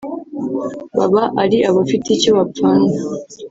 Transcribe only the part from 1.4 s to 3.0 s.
ari abafite icyo bapfana